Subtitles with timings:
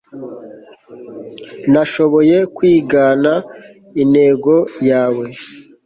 [1.71, 3.33] Nashoboye kwigana
[4.01, 4.53] intego
[4.89, 5.25] yawe